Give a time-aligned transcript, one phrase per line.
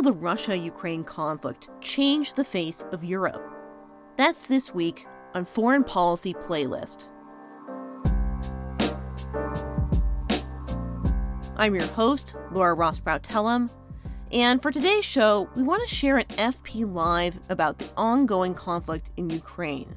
[0.00, 3.52] will the Russia Ukraine conflict change the face of Europe?
[4.16, 7.10] That's this week on Foreign Policy Playlist.
[11.54, 13.70] I'm your host, Laura Rosbrow Telem,
[14.32, 19.10] and for today's show, we want to share an FP Live about the ongoing conflict
[19.18, 19.94] in Ukraine.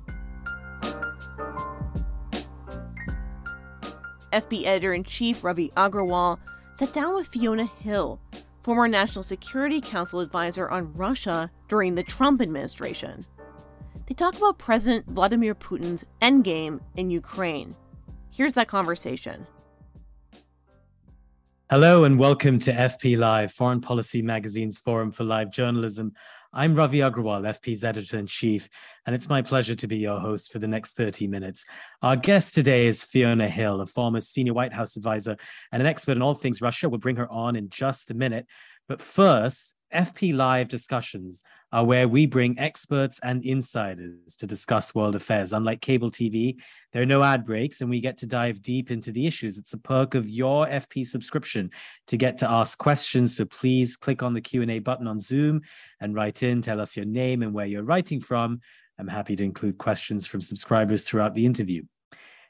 [4.34, 6.40] FP editor in chief Ravi Agrawal
[6.74, 8.20] sat down with Fiona Hill,
[8.64, 13.26] former National Security Council advisor on Russia during the Trump administration.
[14.08, 17.76] They talk about President Vladimir Putin's endgame in Ukraine.
[18.30, 19.46] Here's that conversation.
[21.70, 26.14] Hello and welcome to FP Live, Foreign Policy Magazine's Forum for Live Journalism.
[26.56, 28.70] I'm Ravi Agrawal, FP's editor in chief,
[29.08, 31.66] and it's my pleasure to be your host for the next 30 minutes.
[32.04, 35.36] Our guest today is Fiona Hill, a former senior White House advisor
[35.72, 36.90] and an expert in all things Russia.
[36.90, 38.46] We'll bring her on in just a minute.
[38.88, 45.16] But first, FP Live discussions are where we bring experts and insiders to discuss world
[45.16, 45.54] affairs.
[45.54, 46.58] Unlike cable TV,
[46.92, 49.58] there are no ad breaks and we get to dive deep into the issues.
[49.58, 51.72] It's a perk of your FP subscription
[52.08, 53.38] to get to ask questions.
[53.38, 55.62] So please click on the Q&A button on Zoom
[56.00, 58.62] and write in, tell us your name and where you're writing from.
[59.00, 61.84] I'm happy to include questions from subscribers throughout the interview.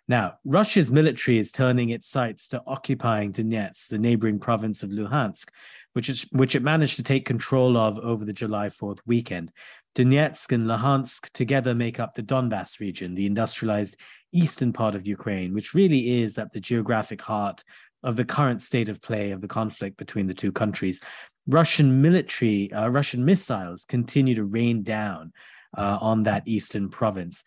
[0.08, 5.48] Now, Russia's military is turning its sights to occupying Donetsk, the neighboring province of Luhansk,
[5.94, 9.52] which, is, which it managed to take control of over the July 4th weekend.
[9.96, 13.96] Donetsk and Luhansk together make up the Donbass region, the industrialized
[14.34, 17.64] eastern part of Ukraine, which really is at the geographic heart
[18.04, 21.00] of the current state of play of the conflict between the two countries.
[21.48, 25.32] Russian military, uh, Russian missiles continue to rain down
[25.78, 27.44] uh, on that eastern province.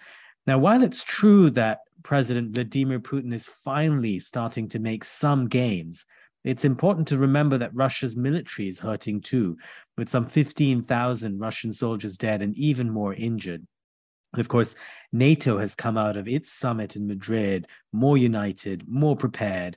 [0.46, 6.04] Now, while it's true that President Vladimir Putin is finally starting to make some gains,
[6.44, 9.56] it's important to remember that Russia's military is hurting too,
[9.98, 13.66] with some 15,000 Russian soldiers dead and even more injured.
[14.32, 14.76] And of course,
[15.12, 19.76] NATO has come out of its summit in Madrid more united, more prepared.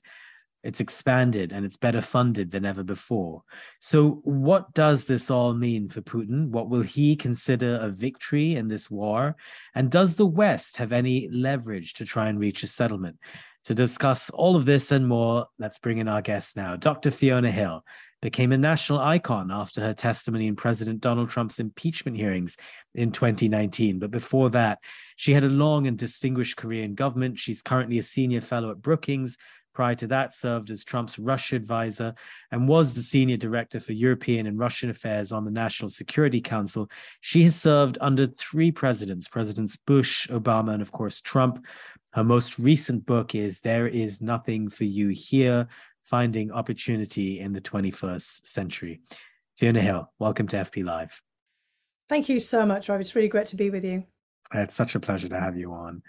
[0.63, 3.43] It's expanded and it's better funded than ever before.
[3.79, 6.49] So, what does this all mean for Putin?
[6.49, 9.37] What will he consider a victory in this war?
[9.73, 13.17] And does the West have any leverage to try and reach a settlement?
[13.65, 16.75] To discuss all of this and more, let's bring in our guest now.
[16.75, 17.11] Dr.
[17.11, 17.83] Fiona Hill
[18.21, 22.57] became a national icon after her testimony in President Donald Trump's impeachment hearings
[22.93, 23.99] in 2019.
[23.99, 24.79] But before that,
[25.15, 27.39] she had a long and distinguished career in government.
[27.39, 29.37] She's currently a senior fellow at Brookings.
[29.79, 32.13] Prior to that, served as Trump's Russia advisor
[32.51, 36.91] and was the senior director for European and Russian affairs on the National Security Council.
[37.21, 41.65] She has served under three presidents Presidents Bush, Obama, and of course Trump.
[42.11, 45.69] Her most recent book is There Is Nothing for You Here
[46.03, 48.99] Finding Opportunity in the 21st Century.
[49.57, 51.21] Fiona Hill, welcome to FP Live.
[52.09, 52.99] Thank you so much, Rob.
[52.99, 54.03] It's really great to be with you.
[54.53, 56.01] It's such a pleasure to have you on.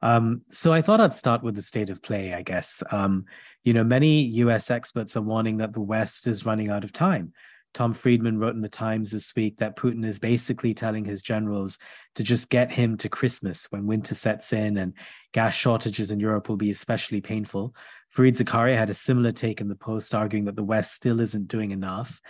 [0.00, 2.82] Um, so I thought I'd start with the state of play, I guess.
[2.90, 3.24] Um,
[3.64, 7.32] you know, many US experts are warning that the West is running out of time
[7.74, 11.78] Tom Friedman wrote in the Times this week that Putin is basically telling his generals
[12.14, 14.94] to just get him to Christmas when winter sets in and
[15.32, 17.74] gas shortages in Europe will be especially painful.
[18.16, 21.48] Fareed Zakaria had a similar take in the Post, arguing that the West still isn't
[21.48, 22.20] doing enough.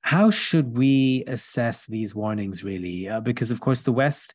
[0.00, 3.08] How should we assess these warnings, really?
[3.08, 4.34] Uh, because, of course, the West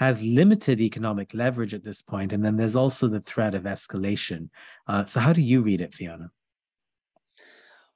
[0.00, 4.48] has limited economic leverage at this point, and then there's also the threat of escalation.
[4.88, 6.30] Uh, so, how do you read it, Fiona?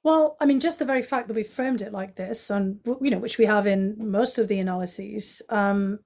[0.03, 3.09] Well, I mean, just the very fact that we've framed it like this, and you
[3.09, 5.97] know, which we have in most of the analyses, um,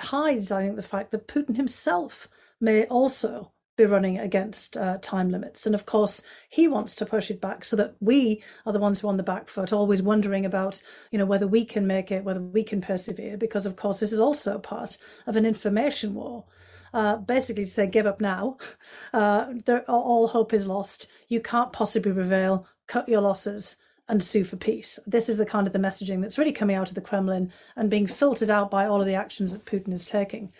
[0.00, 2.28] hides, I think, the fact that Putin himself
[2.60, 5.66] may also be running against uh, time limits.
[5.66, 9.00] And of course, he wants to push it back so that we are the ones
[9.00, 12.10] who are on the back foot, always wondering about, you know, whether we can make
[12.10, 14.96] it, whether we can persevere, because of course, this is also part
[15.26, 16.44] of an information war.
[16.94, 18.56] Uh, basically, to say, give up now.
[19.12, 19.52] Uh,
[19.88, 21.08] all hope is lost.
[21.28, 22.66] You can't possibly prevail.
[22.86, 23.76] Cut your losses
[24.08, 24.98] and sue for peace.
[25.06, 27.90] This is the kind of the messaging that's really coming out of the Kremlin and
[27.90, 30.52] being filtered out by all of the actions that Putin is taking.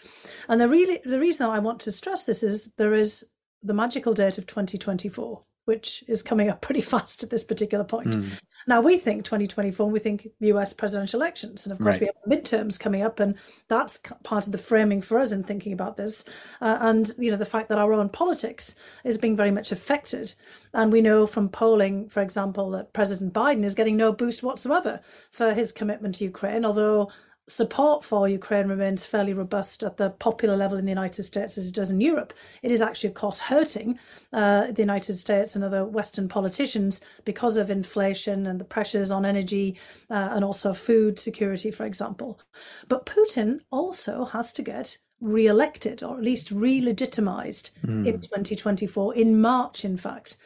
[0.49, 3.27] And the really the reason that I want to stress this is there is
[3.63, 8.17] the magical date of 2024 which is coming up pretty fast at this particular point.
[8.17, 8.41] Mm.
[8.69, 12.01] Now we think 2024, we think US presidential elections, and of course right.
[12.01, 13.37] we have midterms coming up, and
[13.69, 16.25] that's part of the framing for us in thinking about this.
[16.61, 18.75] Uh, and you know the fact that our own politics
[19.05, 20.35] is being very much affected,
[20.75, 25.01] and we know from polling, for example, that President Biden is getting no boost whatsoever
[25.31, 27.11] for his commitment to Ukraine, although
[27.49, 31.69] support for Ukraine remains fairly robust at the popular level in the United States as
[31.69, 32.33] it does in Europe.
[32.63, 33.99] It is actually, of course, hurting
[34.33, 39.25] uh, the United States and other Western politicians because of inflation and the pressures on
[39.25, 39.79] energy
[40.11, 42.41] uh, and also food security, for example.
[42.89, 48.07] But Putin also has to get re-elected or at least re-legitimized mm.
[48.07, 50.37] in 2024 in March in fact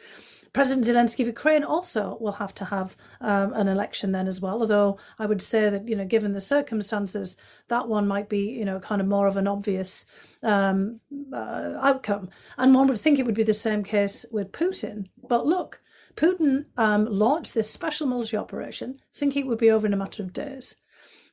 [0.53, 4.59] President Zelensky of Ukraine also will have to have um, an election then as well.
[4.59, 7.37] Although I would say that you know, given the circumstances,
[7.69, 10.05] that one might be you know kind of more of an obvious
[10.43, 10.99] um,
[11.33, 12.29] uh, outcome.
[12.57, 15.07] And one would think it would be the same case with Putin.
[15.27, 15.81] But look,
[16.15, 20.21] Putin um, launched this special military operation, thinking it would be over in a matter
[20.21, 20.75] of days.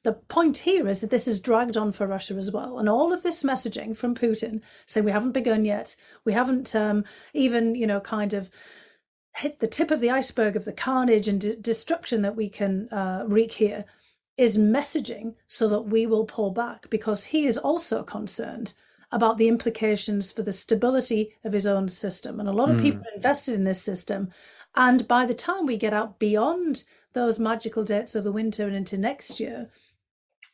[0.05, 2.79] The point here is that this is dragged on for Russia as well.
[2.79, 7.05] And all of this messaging from Putin saying we haven't begun yet, we haven't um,
[7.35, 8.49] even, you know, kind of
[9.36, 12.88] hit the tip of the iceberg of the carnage and d- destruction that we can
[12.88, 13.84] uh, wreak here
[14.36, 18.72] is messaging so that we will pull back because he is also concerned
[19.10, 22.38] about the implications for the stability of his own system.
[22.38, 22.82] And a lot of mm.
[22.82, 24.30] people are invested in this system.
[24.75, 26.84] And by the time we get out beyond
[27.14, 29.70] those magical dates of the winter and into next year,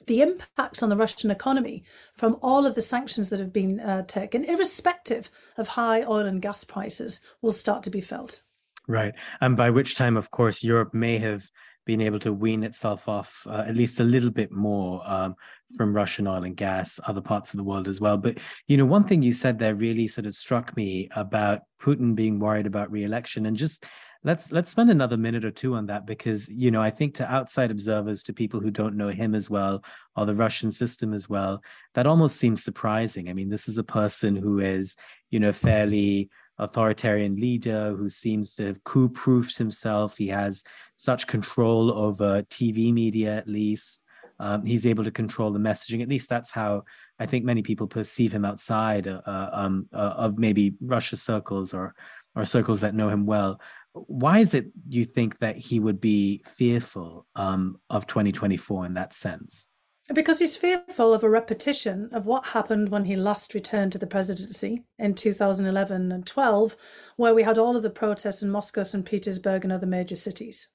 [0.06, 1.82] the impacts on the Russian economy
[2.12, 6.42] from all of the sanctions that have been uh, taken, irrespective of high oil and
[6.42, 8.42] gas prices, will start to be felt.
[8.86, 9.14] Right.
[9.40, 11.48] And by which time, of course, Europe may have
[11.86, 15.34] been able to wean itself off uh, at least a little bit more um,
[15.76, 18.16] from Russian oil and gas, other parts of the world as well.
[18.16, 22.14] But, you know, one thing you said there really sort of struck me about Putin
[22.14, 23.84] being worried about re-election and just
[24.25, 27.31] let's let's spend another minute or two on that because you know i think to
[27.31, 29.84] outside observers to people who don't know him as well
[30.16, 31.62] or the russian system as well
[31.94, 34.96] that almost seems surprising i mean this is a person who is
[35.31, 36.28] you know fairly
[36.58, 40.16] authoritarian leader who seems to have coup proofed himself.
[40.16, 40.62] He has
[40.96, 44.04] such control over TV media, at least.
[44.38, 46.02] Um, he's able to control the messaging.
[46.02, 46.84] At least that's how
[47.18, 51.72] I think many people perceive him outside uh, uh um, uh, of maybe Russia circles
[51.72, 51.94] or
[52.34, 53.60] or circles that know him well.
[53.92, 59.14] Why is it you think that he would be fearful um, of 2024 in that
[59.14, 59.68] sense?
[60.12, 64.06] Because he's fearful of a repetition of what happened when he last returned to the
[64.06, 66.76] presidency in 2011 and 12,
[67.16, 69.06] where we had all of the protests in Moscow, St.
[69.06, 70.68] Petersburg, and other major cities.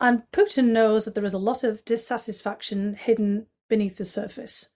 [0.00, 4.68] And Putin knows that there is a lot of dissatisfaction hidden beneath the surface.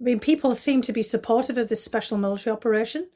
[0.00, 3.08] I mean, people seem to be supportive of this special military operation,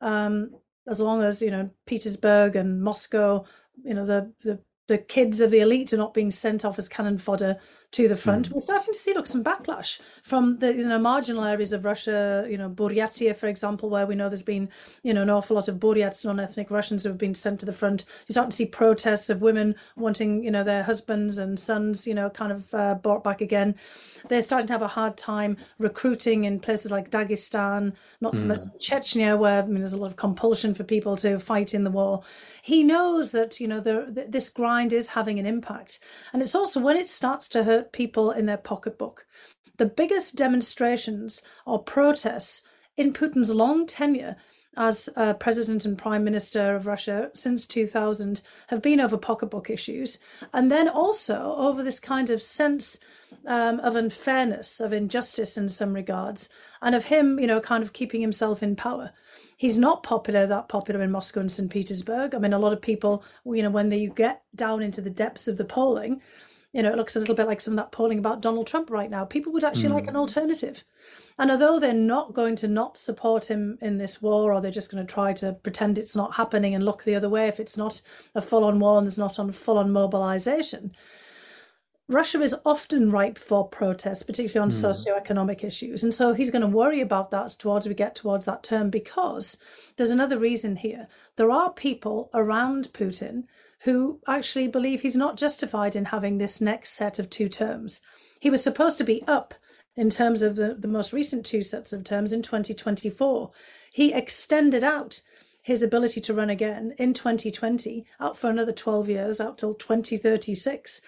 [0.00, 0.52] um,
[0.88, 3.44] as long as you know Petersburg and Moscow,
[3.84, 6.88] you know the the the kids of the elite are not being sent off as
[6.88, 7.58] cannon fodder
[7.90, 8.48] to the front.
[8.48, 8.54] Mm.
[8.54, 12.46] We're starting to see look some backlash from the you know marginal areas of Russia,
[12.50, 14.68] you know Buryatia, for example, where we know there's been
[15.02, 17.72] you know an awful lot of Buryats, non-ethnic Russians who have been sent to the
[17.72, 18.04] front.
[18.26, 22.14] You're starting to see protests of women wanting you know their husbands and sons you
[22.14, 23.74] know kind of uh, brought back again.
[24.28, 28.48] They're starting to have a hard time recruiting in places like Dagestan, not so mm.
[28.48, 31.84] much Chechnya, where I mean there's a lot of compulsion for people to fight in
[31.84, 32.22] the war.
[32.62, 35.98] He knows that you know the, this grind mind is having an impact.
[36.32, 39.26] And it's also when it starts to hurt people in their pocketbook.
[39.76, 42.62] The biggest demonstrations or protests
[42.96, 44.36] in Putin's long tenure
[44.76, 50.20] as uh, president and prime minister of Russia since 2000 have been over pocketbook issues,
[50.52, 53.00] and then also over this kind of sense
[53.46, 56.48] um, of unfairness, of injustice in some regards,
[56.80, 59.10] and of him, you know, kind of keeping himself in power.
[59.58, 61.68] He's not popular, that popular in Moscow and St.
[61.68, 62.32] Petersburg.
[62.32, 65.10] I mean, a lot of people, you know, when they, you get down into the
[65.10, 66.22] depths of the polling,
[66.72, 68.88] you know, it looks a little bit like some of that polling about Donald Trump
[68.88, 69.24] right now.
[69.24, 69.94] People would actually mm.
[69.94, 70.20] like an hmm.
[70.20, 70.84] alternative.
[71.36, 74.92] And although they're not going to not support him in this war, or they're just
[74.92, 77.76] going to try to pretend it's not happening and look the other way if it's
[77.76, 78.00] not
[78.36, 80.92] a full on war and there's not on full on mobilization,
[82.08, 84.72] Russia is often ripe for protests, particularly on mm.
[84.72, 86.02] socioeconomic issues.
[86.02, 89.58] And so he's going to worry about that towards we get towards that term because
[89.96, 91.06] there's another reason here.
[91.36, 93.44] There are people around Putin
[93.80, 98.00] who actually believe he's not justified in having this next set of two terms.
[98.40, 99.54] He was supposed to be up
[99.94, 103.50] in terms of the, the most recent two sets of terms in 2024.
[103.92, 105.20] He extended out
[105.60, 111.02] his ability to run again in 2020 out for another 12 years, out till 2036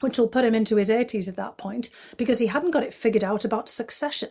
[0.00, 2.94] which will put him into his 80s at that point because he hadn't got it
[2.94, 4.30] figured out about succession.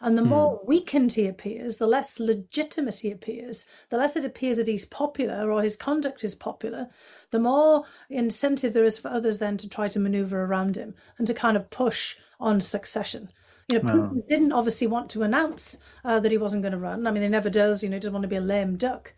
[0.00, 0.28] And the mm.
[0.28, 4.84] more weakened he appears, the less legitimate he appears, the less it appears that he's
[4.84, 6.88] popular or his conduct is popular,
[7.30, 11.26] the more incentive there is for others then to try to maneuver around him and
[11.26, 13.30] to kind of push on succession.
[13.68, 17.04] You know, Putin didn't obviously want to announce uh, that he wasn't going to run.
[17.06, 17.82] I mean, he never does.
[17.82, 19.12] You know, he doesn't want to be a lame duck.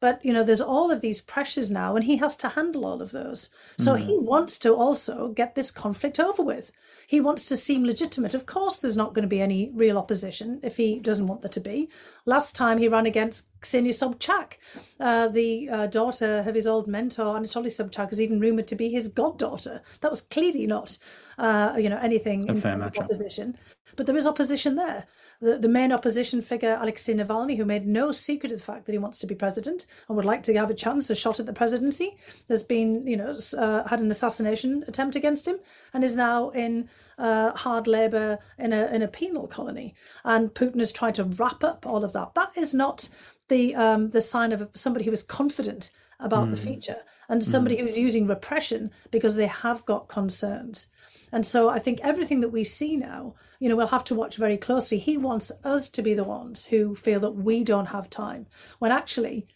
[0.00, 3.02] But you know, there's all of these pressures now, and he has to handle all
[3.02, 3.48] of those.
[3.78, 3.98] So mm.
[3.98, 6.70] he wants to also get this conflict over with.
[7.06, 8.34] He wants to seem legitimate.
[8.34, 11.48] Of course, there's not going to be any real opposition if he doesn't want there
[11.48, 11.88] to be.
[12.26, 14.58] Last time he ran against Ksenia Sobchak,
[15.00, 18.88] uh, the uh, daughter of his old mentor Anatoly Sobchak, is even rumored to be
[18.88, 19.82] his goddaughter.
[20.00, 20.98] That was clearly not,
[21.38, 23.56] uh, you know, anything in terms of opposition.
[23.96, 25.06] But there is opposition there
[25.40, 28.92] the, the main opposition figure, Alexei Navalny, who made no secret of the fact that
[28.92, 31.46] he wants to be president and would like to have a chance, a shot at
[31.46, 32.16] the presidency.
[32.48, 35.58] There's been, you know, uh, had an assassination attempt against him
[35.94, 36.88] and is now in
[37.18, 39.94] uh, hard labour in a, in a penal colony.
[40.24, 42.34] And Putin has tried to wrap up all of that.
[42.34, 43.08] That is not
[43.48, 45.90] the um, the sign of somebody who is confident
[46.20, 46.50] about mm.
[46.50, 46.64] the hmm.
[46.64, 47.80] future and somebody mm.
[47.80, 50.88] who is using repression because they have got concerns.
[51.30, 54.36] And so I think everything that we see now, you know, we'll have to watch
[54.36, 54.98] very closely.
[54.98, 58.46] He wants us to be the ones who feel that we don't have time,
[58.78, 59.46] when actually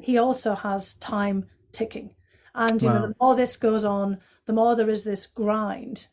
[0.00, 2.14] he also has time ticking.
[2.54, 2.94] And you wow.
[2.94, 6.08] know, the more this goes on, the more there is this grind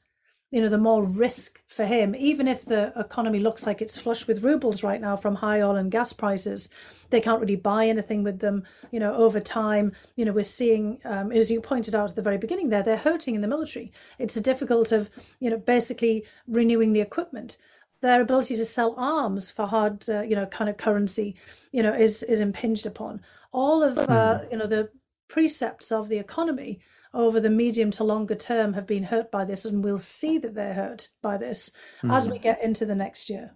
[0.54, 2.16] you know, the more risk for him.
[2.16, 5.76] Even if the economy looks like it's flush with rubles right now from high oil
[5.76, 6.70] and gas prices,
[7.10, 8.64] they can't really buy anything with them.
[8.92, 12.22] You know, over time, you know, we're seeing, um, as you pointed out at the
[12.22, 13.92] very beginning there, they're hurting in the military.
[14.20, 17.58] It's a difficult of, you know, basically renewing the equipment
[18.02, 21.38] their ability to sell arms for hard, uh, you know, kind of currency,
[21.72, 23.22] you know, is is impinged upon.
[23.54, 24.52] All of, uh, hmm.
[24.52, 24.90] you know, the
[25.30, 26.80] precepts of the economy
[27.14, 30.56] over the medium to longer term have been hurt by this, and we'll see that
[30.56, 32.14] they're hurt by this mm.
[32.14, 33.56] as we get into the next year.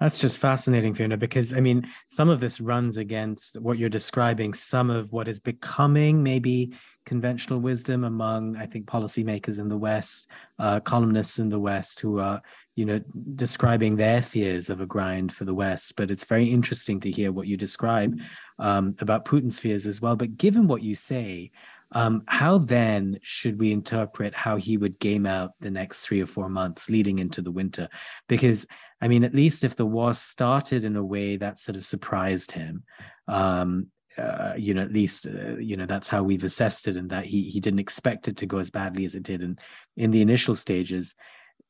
[0.00, 4.54] That's just fascinating, Fiona, because I mean, some of this runs against what you're describing,
[4.54, 6.72] some of what is becoming maybe
[7.04, 10.28] conventional wisdom among, I think, policymakers in the West,
[10.58, 12.42] uh, columnists in the West who are,
[12.76, 13.00] you know,
[13.34, 15.94] describing their fears of a grind for the West.
[15.96, 18.18] But it's very interesting to hear what you describe
[18.58, 20.16] um, about Putin's fears as well.
[20.16, 21.50] But given what you say,
[21.92, 26.26] um, how then should we interpret how he would game out the next three or
[26.26, 27.88] four months leading into the winter?
[28.28, 28.66] Because,
[29.00, 32.52] I mean, at least if the war started in a way that sort of surprised
[32.52, 32.84] him,
[33.26, 33.86] um,
[34.18, 37.24] uh, you know, at least uh, you know that's how we've assessed it, and that
[37.24, 39.56] he he didn't expect it to go as badly as it did in
[39.96, 41.14] in the initial stages.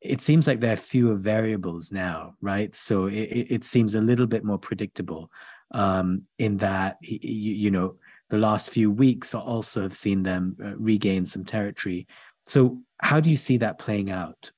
[0.00, 2.74] It seems like there are fewer variables now, right?
[2.74, 5.30] So it, it seems a little bit more predictable
[5.72, 7.18] um, in that you,
[7.52, 7.96] you know
[8.30, 12.06] the last few weeks also have seen them uh, regain some territory.
[12.46, 14.50] So, how do you see that playing out?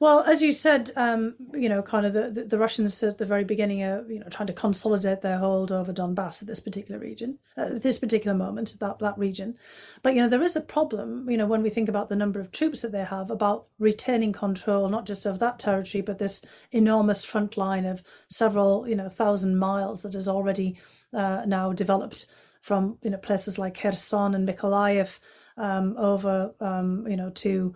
[0.00, 3.24] Well, as you said, um, you know, kind of the, the, the, Russians at the
[3.24, 7.00] very beginning are, you know, trying to consolidate their hold over Donbass at this particular
[7.00, 9.58] region, at this particular moment, that, that region.
[10.04, 12.38] But, you know, there is a problem, you know, when we think about the number
[12.38, 16.42] of troops that they have, about retaining control, not just of that territory, but this
[16.70, 20.76] enormous front line of several, you know, thousand miles that is already
[21.12, 22.26] uh, now developed
[22.60, 25.18] from you know places like Kherson and Mykolaiv
[25.56, 27.74] um, over um, you know to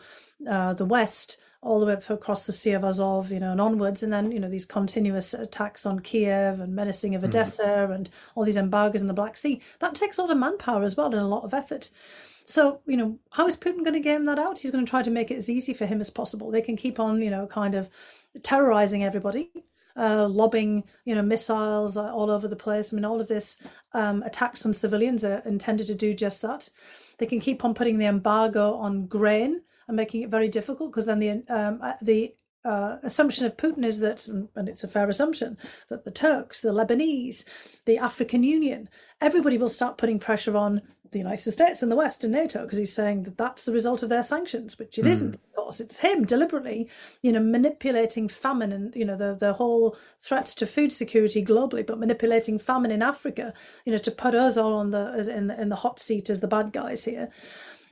[0.49, 3.61] uh, the west all the way up across the Sea of Azov, you know, and
[3.61, 7.29] onwards, and then you know these continuous attacks on Kiev and menacing of hmm.
[7.29, 7.95] Odessa mm.
[7.95, 9.61] and all these embargoes in the Black Sea.
[9.79, 11.91] That takes a lot of manpower as well and a lot of effort.
[12.45, 14.59] So you know, how is Putin going to game that out?
[14.59, 16.51] He's going to try to make it as easy for him as possible.
[16.51, 17.89] They can keep on, you know, kind of
[18.43, 19.51] terrorizing everybody
[19.97, 22.93] uh, lobbing, you know, missiles uh, all over the place.
[22.93, 23.59] I mean, all of this
[23.93, 26.71] um, attacks on civilians are intended to do just that.
[27.19, 31.07] They can keep on putting the embargo on grain and making it very difficult because
[31.07, 32.35] then the um, uh, the
[32.65, 35.59] uh, assumption of Putin is that, and it's a fair assumption,
[35.89, 37.45] that the Turks, the Lebanese,
[37.87, 38.89] the African Union,
[39.21, 42.79] everybody will start putting pressure on the United States and the West and NATO because
[42.79, 45.23] he's saying that that's the result of their sanctions, which it mm.
[45.23, 46.89] not Of course, it's him deliberately,
[47.23, 51.87] you know, manipulating famine and you know the the whole threats to food security globally,
[51.87, 53.53] but manipulating famine in Africa,
[53.85, 56.31] you know, to put us all on the as in the, in the hot seat
[56.31, 57.29] as the bad guys here.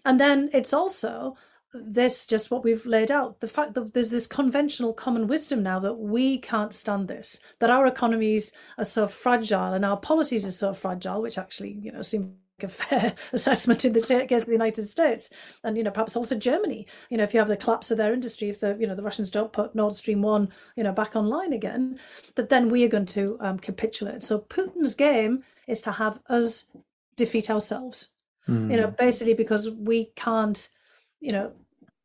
[0.05, 1.37] And then it's also
[1.73, 5.79] this just what we've laid out the fact that there's this conventional common wisdom now
[5.79, 10.53] that we can't stand this that our economies are so fragile and our policies are
[10.53, 14.47] so fragile which actually you know seem like a fair assessment in the case of
[14.47, 15.31] the United States.
[15.65, 16.87] And you know perhaps also Germany.
[17.09, 19.03] You know if you have the collapse of their industry if the you know the
[19.03, 21.99] Russians don't put Nord Stream 1 you know back online again
[22.35, 24.23] that then we are going to um, capitulate.
[24.23, 26.67] So Putin's game is to have us
[27.17, 28.09] defeat ourselves.
[28.49, 28.71] Mm.
[28.71, 30.71] you know basically because we can't
[31.21, 31.53] you know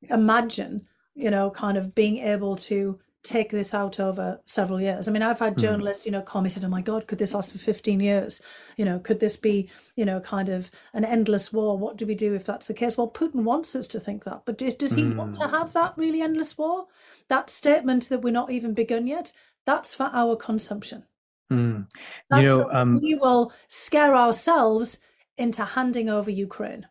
[0.09, 5.07] imagine you know kind of being able to take this out over several years.
[5.07, 5.59] I mean, I've had hmm.
[5.59, 8.41] journalists, you know, call me said, "Oh my God, could this last for 15 years?
[8.77, 11.77] You know, could this be, you know, kind of an endless war?
[11.77, 14.43] What do we do if that's the case?" Well, Putin wants us to think that,
[14.45, 15.15] but does, does he mm.
[15.15, 15.55] want to hmm.
[15.55, 16.85] have that really endless war?
[17.27, 19.33] That statement that we're not even begun yet,
[19.65, 21.03] that's for our consumption.
[21.51, 21.87] Mm.
[22.31, 24.99] You know, um, we will scare ourselves
[25.37, 26.87] into handing over Ukraine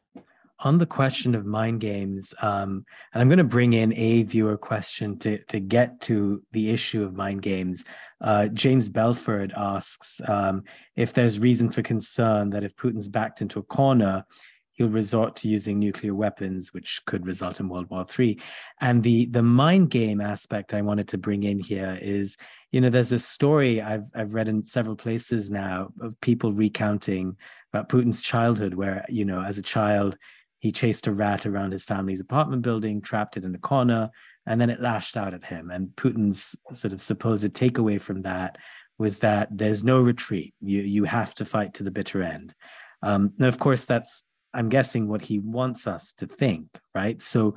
[0.64, 4.56] on the question of mind games, um, and I'm going to bring in a viewer
[4.56, 7.85] question to to get to the issue of mind games.
[8.21, 10.64] Uh, James Belford asks um,
[10.97, 14.25] if there's reason for concern that if Putin's backed into a corner,
[14.73, 18.40] he'll resort to using nuclear weapons, which could result in World War III.
[18.80, 22.38] And the the mind game aspect I wanted to bring in here is,
[22.73, 27.37] you know, there's a story I've I've read in several places now of people recounting
[27.71, 30.16] about Putin's childhood, where you know, as a child
[30.64, 34.09] he chased a rat around his family's apartment building, trapped it in a corner,
[34.47, 35.71] and then it lashed out at him.
[35.71, 38.56] And Putin's sort of supposed takeaway from that
[38.97, 40.54] was that there's no retreat.
[40.62, 42.54] You you have to fight to the bitter end.
[43.02, 44.23] Um, of course, that's
[44.54, 47.21] I'm guessing what he wants us to think, right?
[47.21, 47.56] So,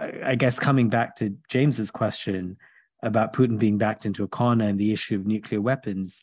[0.00, 2.56] I guess coming back to James's question
[3.04, 6.22] about Putin being backed into a corner and the issue of nuclear weapons,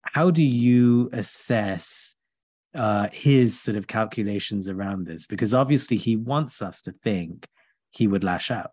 [0.00, 2.13] how do you assess
[2.74, 7.46] uh, his sort of calculations around this because obviously he wants us to think
[7.90, 8.70] he would lash out.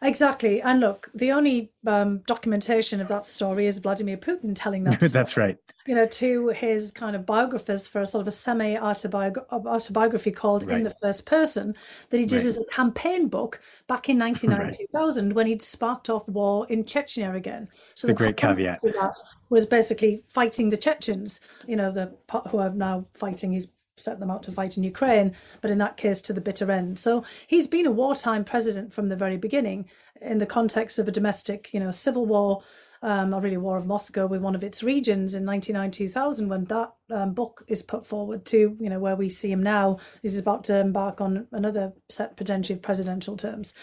[0.00, 0.60] Exactly.
[0.60, 5.00] And look, the only um, documentation of that story is Vladimir Putin telling that.
[5.12, 5.56] That's right.
[5.86, 10.66] You know, to his kind of biographers for a sort of a semi autobiography called
[10.66, 10.76] right.
[10.76, 11.74] In the First Person
[12.10, 12.46] that he did right.
[12.46, 14.88] as a campaign book back in 1990 right.
[14.92, 17.68] 2000 when he'd sparked off war in Chechnya again.
[17.94, 19.16] So the, the great caveat that
[19.50, 22.14] was basically fighting the Chechens, you know, the
[22.50, 25.96] who are now fighting his set them out to fight in Ukraine, but in that
[25.96, 26.98] case to the bitter end.
[26.98, 29.88] So he's been a wartime president from the very beginning
[30.20, 32.62] in the context of a domestic, you know, civil war,
[33.02, 36.92] um, or really war of Moscow with one of its regions in 1999-2000 when that
[37.10, 39.98] um, book is put forward to, you know, where we see him now.
[40.22, 43.74] He's about to embark on another set potentially of presidential terms.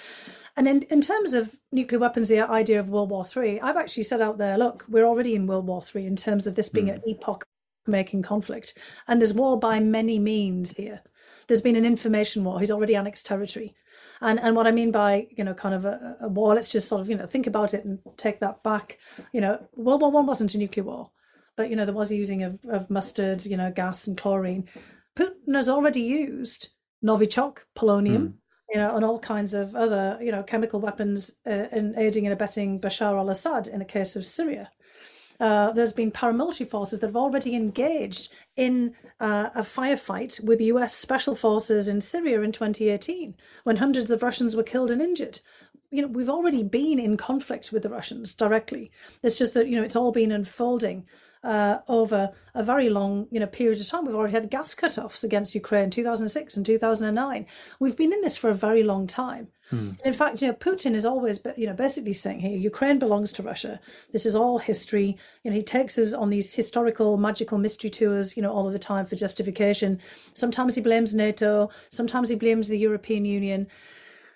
[0.55, 4.03] And in, in terms of nuclear weapons, the idea of World War Three, I've actually
[4.03, 6.87] said out there, look, we're already in World War Three in terms of this being
[6.87, 6.95] mm.
[6.95, 7.43] an epoch
[7.89, 8.77] making conflict.
[9.07, 11.01] And there's war by many means here.
[11.47, 12.59] There's been an information war.
[12.59, 13.75] He's already annexed territory.
[14.21, 16.87] And and what I mean by, you know, kind of a, a war, let's just
[16.87, 18.97] sort of, you know, think about it and take that back.
[19.33, 21.11] You know, World War One wasn't a nuclear war,
[21.55, 24.69] but you know, there was a using of, of mustard, you know, gas and chlorine.
[25.15, 26.69] Putin has already used
[27.03, 28.33] Novichok, polonium, mm.
[28.71, 32.33] you know, and all kinds of other, you know, chemical weapons uh, in aiding and
[32.33, 34.69] abetting Bashar al-Assad in the case of Syria.
[35.39, 40.93] Uh, there's been paramilitary forces that have already engaged in uh, a firefight with US
[40.93, 45.39] special forces in Syria in 2018 when hundreds of Russians were killed and injured.
[45.91, 48.91] You know, we've already been in conflict with the Russians directly.
[49.23, 51.05] It's just that, you know, it's all been unfolding
[51.43, 54.05] uh, over a very long you know period of time.
[54.05, 57.45] We've already had gas cut-offs against Ukraine, in 2006 and 2009.
[57.79, 59.47] We've been in this for a very long time.
[59.69, 59.91] Hmm.
[60.03, 63.43] In fact, you know, Putin is always, you know, basically saying here, Ukraine belongs to
[63.43, 63.79] Russia.
[64.11, 65.17] This is all history.
[65.43, 68.73] You know, he takes us on these historical, magical mystery tours, you know, all of
[68.73, 69.99] the time for justification.
[70.33, 71.69] Sometimes he blames NATO.
[71.89, 73.67] Sometimes he blames the European Union.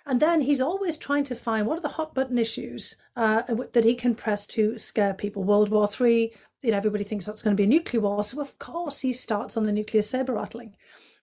[0.06, 3.86] And then he's always trying to find what are the hot button issues uh, that
[3.86, 5.44] he can press to scare people.
[5.44, 8.24] World War Three, you know, everybody thinks that's going to be a nuclear war.
[8.24, 10.76] So, of course, he starts on the nuclear saber rattling.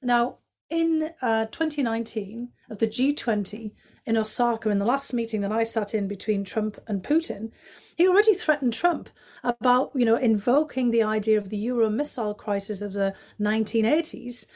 [0.02, 0.38] Now,
[0.70, 3.72] in uh, 2019, of the G20
[4.06, 7.50] in Osaka, in the last meeting that I sat in between Trump and Putin,
[7.96, 9.10] he already threatened Trump
[9.44, 14.46] about, you know, invoking the idea of the Euro missile crisis of the 1980s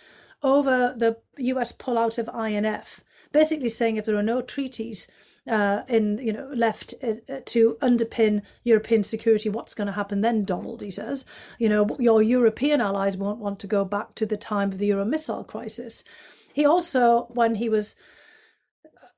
[0.43, 3.03] over the US pullout of INF,
[3.33, 5.09] basically saying if there are no treaties
[5.47, 9.49] uh, in you know left uh, uh, to underpin European security.
[9.49, 10.81] What's going to happen then, Donald?
[10.81, 11.25] He says,
[11.59, 14.87] you know, your European allies won't want to go back to the time of the
[14.87, 16.05] Euro missile crisis.
[16.53, 17.97] He also, when he was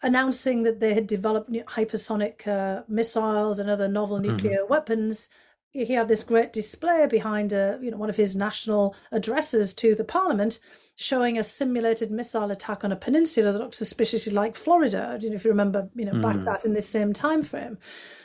[0.03, 4.33] announcing that they had developed hypersonic uh, missiles and other novel mm-hmm.
[4.33, 4.71] nuclear mm-hmm.
[4.71, 5.29] weapons,
[5.73, 9.95] he had this great display behind a, you know one of his national addresses to
[9.95, 10.59] the parliament
[10.97, 15.19] showing a simulated missile attack on a peninsula that looks suspiciously like Florida.
[15.21, 16.23] You know, if you remember, you know, mm.
[16.23, 16.45] back hmm.
[16.45, 17.79] that in this same time frame.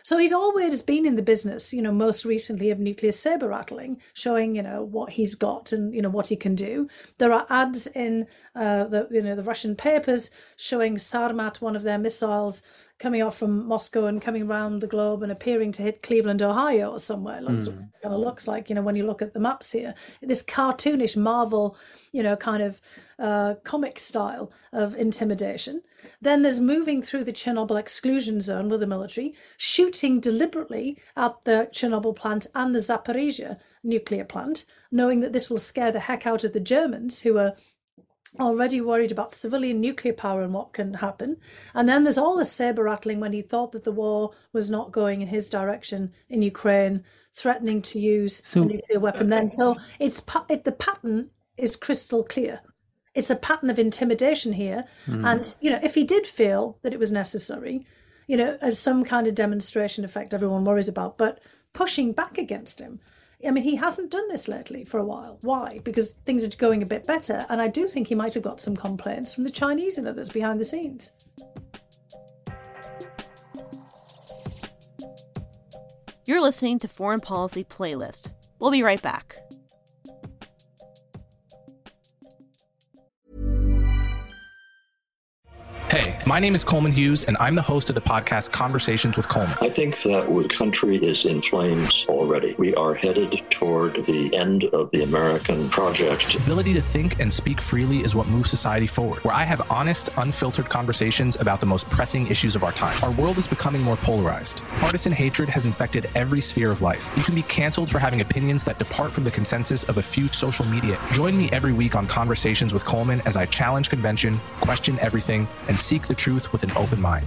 [0.03, 4.01] So he's always been in the business, you know, most recently of nuclear saber rattling,
[4.13, 6.87] showing, you know, what he's got and, you know, what he can do.
[7.17, 11.83] There are ads in uh, the, you know, the Russian papers showing Sarmat, one of
[11.83, 12.63] their missiles,
[13.01, 16.91] coming off from Moscow and coming around the globe and appearing to hit Cleveland, Ohio
[16.91, 17.41] or somewhere.
[17.41, 17.79] That's mm.
[17.79, 19.95] it kind of looks like, you know, when you look at the maps here.
[20.21, 21.75] This cartoonish Marvel,
[22.13, 22.81] you know, kind of
[23.19, 25.81] uh, comic style of intimidation.
[26.21, 31.69] Then there's moving through the Chernobyl exclusion zone with the military, shooting deliberately at the
[31.71, 36.43] Chernobyl plant and the Zaporizhia nuclear plant, knowing that this will scare the heck out
[36.43, 37.55] of the Germans who are
[38.39, 41.37] already worried about civilian nuclear power and what can happen.
[41.73, 44.91] And then there's all the saber rattling when he thought that the war was not
[44.91, 49.29] going in his direction in Ukraine, threatening to use so, a nuclear weapon.
[49.29, 51.29] Then, so it's it, the pattern
[51.61, 52.61] is crystal clear.
[53.13, 55.25] It's a pattern of intimidation here, mm.
[55.25, 57.85] and you know if he did feel that it was necessary,
[58.27, 61.39] you know, as some kind of demonstration effect everyone worries about, but
[61.73, 62.99] pushing back against him
[63.47, 65.37] I mean, he hasn't done this lately for a while.
[65.41, 65.79] Why?
[65.83, 67.45] Because things are going a bit better.
[67.49, 70.29] And I do think he might have got some complaints from the Chinese and others
[70.29, 71.11] behind the scenes.
[76.25, 78.31] You're listening to Foreign Policy Playlist.
[78.59, 79.37] We'll be right back.
[86.31, 89.53] My name is Coleman Hughes, and I'm the host of the podcast Conversations with Coleman.
[89.59, 92.55] I think that the country is in flames already.
[92.57, 96.31] We are headed toward the end of the American project.
[96.31, 99.69] The ability to think and speak freely is what moves society forward, where I have
[99.69, 102.97] honest, unfiltered conversations about the most pressing issues of our time.
[103.03, 104.63] Our world is becoming more polarized.
[104.75, 107.11] Partisan hatred has infected every sphere of life.
[107.17, 110.29] You can be canceled for having opinions that depart from the consensus of a few
[110.29, 110.97] social media.
[111.11, 115.77] Join me every week on Conversations with Coleman as I challenge convention, question everything, and
[115.77, 117.25] seek the truth with an open mind.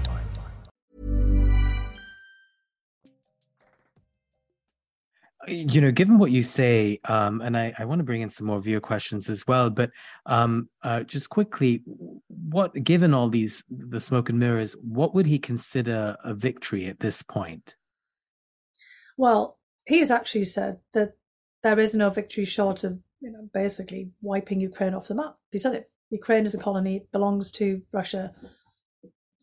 [5.48, 8.46] You know, given what you say, um, and I, I want to bring in some
[8.46, 9.90] more viewer questions as well, but
[10.24, 11.82] um, uh, just quickly,
[12.28, 17.00] what, given all these, the smoke and mirrors, what would he consider a victory at
[17.00, 17.74] this point?
[19.18, 21.14] Well, he has actually said that
[21.62, 25.36] there is no victory short of, you know, basically wiping Ukraine off the map.
[25.50, 25.90] He said it.
[26.10, 28.32] Ukraine is a colony, belongs to Russia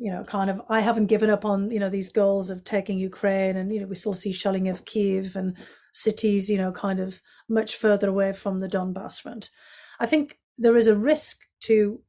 [0.01, 2.97] you know, kind of, I haven't given up on, you know, these goals of taking
[2.97, 5.55] Ukraine and, you know, we still see shelling of Kiev and
[5.93, 9.51] cities, you know, kind of much further away from the Donbass front.
[9.99, 12.01] I think there is a risk to,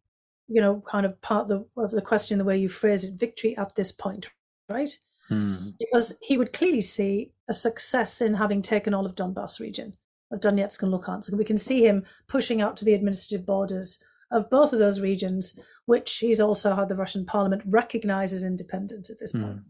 [0.49, 3.13] you know, kind of part of the, of the question, the way you phrase it,
[3.13, 4.31] victory at this point,
[4.71, 4.97] right?
[5.29, 5.73] Hmm.
[5.79, 9.99] Because he would clearly see a success in having taken all of Donbass region,
[10.31, 11.29] of Donetsk and Luhansk.
[11.29, 14.99] And we can see him pushing out to the administrative borders of both of those
[14.99, 19.59] regions, which he's also had the Russian parliament recognize as independent at this point.
[19.59, 19.65] Mm.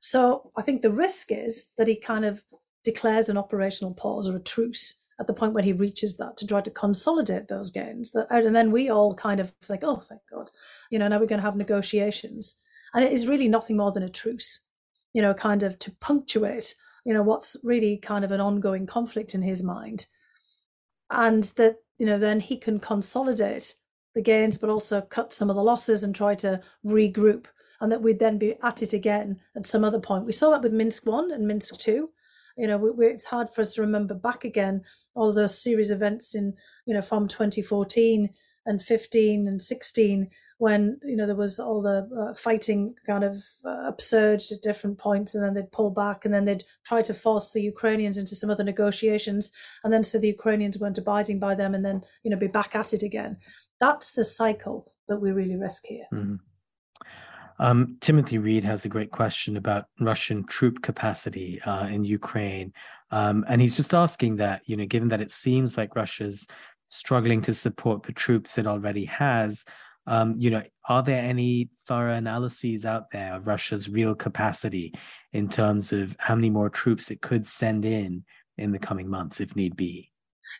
[0.00, 2.44] So I think the risk is that he kind of
[2.84, 6.46] declares an operational pause or a truce at the point when he reaches that to
[6.46, 8.12] try to consolidate those gains.
[8.12, 10.50] That, and then we all kind of think, oh, thank God,
[10.90, 12.56] you know, now we're going to have negotiations.
[12.94, 14.64] And it is really nothing more than a truce,
[15.12, 19.34] you know, kind of to punctuate, you know, what's really kind of an ongoing conflict
[19.34, 20.06] in his mind.
[21.10, 23.74] And that you know, then he can consolidate
[24.16, 27.44] the gains, but also cut some of the losses and try to regroup.
[27.80, 30.24] And that we'd then be at it again at some other point.
[30.24, 32.08] We saw that with Minsk 1 and Minsk 2.
[32.56, 34.82] You know, we, we, it's hard for us to remember back again
[35.14, 36.54] all those series events in,
[36.86, 38.30] you know, from 2014
[38.64, 43.36] and 15 and 16 when you know there was all the uh, fighting kind of
[43.64, 47.14] uh, upsurged at different points and then they'd pull back and then they'd try to
[47.14, 49.52] force the ukrainians into some other negotiations
[49.84, 52.74] and then so the ukrainians weren't abiding by them and then you know be back
[52.74, 53.36] at it again
[53.80, 56.36] that's the cycle that we really risk here mm-hmm.
[57.58, 62.72] um, timothy reed has a great question about russian troop capacity uh, in ukraine
[63.10, 66.46] um, and he's just asking that you know given that it seems like russia's
[66.88, 69.64] struggling to support the troops it already has
[70.06, 74.94] um, you know, are there any thorough analyses out there of Russia's real capacity
[75.32, 78.24] in terms of how many more troops it could send in
[78.56, 80.12] in the coming months if need be?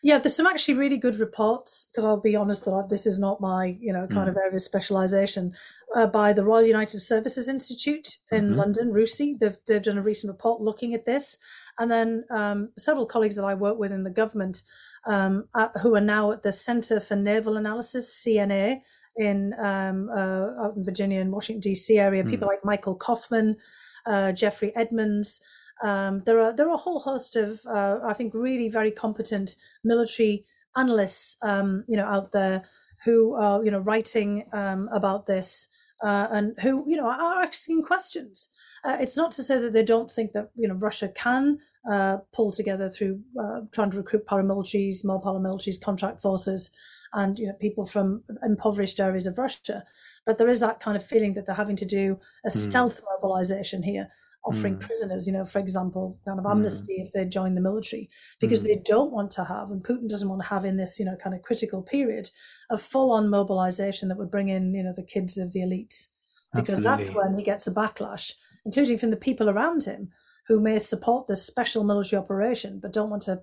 [0.03, 3.41] Yeah, there's some actually really good reports because I'll be honest that this is not
[3.41, 4.31] my you know kind mm.
[4.31, 5.55] of area of specialization
[5.95, 8.59] uh, by the Royal United Services Institute in mm-hmm.
[8.59, 9.39] London, RUSI.
[9.39, 11.39] They've they've done a recent report looking at this,
[11.79, 14.63] and then um, several colleagues that I work with in the government
[15.07, 15.49] um,
[15.83, 18.81] who are now at the Center for Naval Analysis (CNA)
[19.17, 21.99] in um, uh, out in Virginia and Washington D.C.
[21.99, 22.25] area.
[22.25, 22.31] Mm.
[22.31, 23.57] People like Michael Kofman,
[24.05, 25.41] uh, Jeffrey Edmonds.
[25.83, 29.57] Um, there are there are a whole host of uh, I think really very competent
[29.85, 32.65] military analysts, um, you know, out there
[33.05, 35.69] who are, you know, writing um, about this
[36.03, 38.51] uh, and who, you know, are asking questions.
[38.85, 41.59] Uh, it's not to say that they don't think that, you know, Russia can
[41.91, 46.71] uh, pull together through uh, trying to recruit paramilitaries, more paramilitaries, contract forces,
[47.13, 49.85] and you know people from impoverished areas of Russia.
[50.25, 52.53] But there is that kind of feeling that they're having to do a mm.
[52.53, 54.09] stealth mobilization here,
[54.47, 54.81] offering mm.
[54.81, 56.51] prisoners, you know, for example, kind of hmm.
[56.53, 57.03] amnesty mm.
[57.03, 58.09] if they join the military,
[58.41, 58.69] because hmm.
[58.69, 61.17] they don't want to have, and Putin doesn't want to have in this, you know,
[61.17, 62.31] kind of critical period,
[62.71, 66.09] a full-on mobilization that would bring in, you know, the kids of the elites,
[66.55, 67.05] because Absolutely.
[67.05, 68.33] that's when he gets a backlash,
[68.65, 70.11] including from the people around him
[70.47, 73.41] who may support this special military operation but don't want to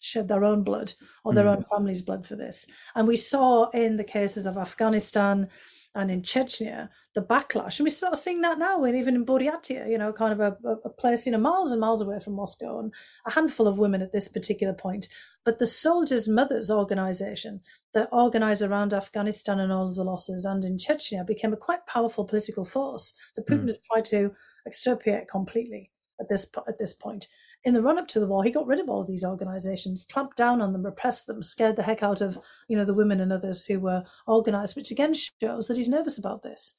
[0.00, 1.56] shed their own blood or their mm.
[1.56, 2.66] own family's blood for this.
[2.94, 5.48] And we saw in the cases of Afghanistan
[5.94, 9.88] and in Chechnya the backlash, and we start seeing that now, and even in Buryatia,
[9.88, 12.78] you know, kind of a, a place you know miles and miles away from Moscow,
[12.78, 12.92] and
[13.26, 15.08] a handful of women at this particular point.
[15.44, 17.60] But the Soldiers' Mothers organization
[17.94, 21.86] that organized around Afghanistan and all of the losses, and in Chechnya, became a quite
[21.86, 23.68] powerful political force that Putin mm.
[23.68, 24.32] has tried to
[24.66, 27.26] extirpate completely at this at this point
[27.64, 30.06] in the run up to the war, he got rid of all of these organizations,
[30.10, 33.20] clamped down on them, repressed them, scared the heck out of you know the women
[33.20, 36.78] and others who were organized, which again shows that he's nervous about this,